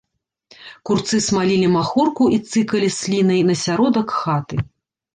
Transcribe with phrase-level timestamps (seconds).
[0.89, 4.55] Курцы смалілі махорку і цыкалі слінай на сяродак хаты.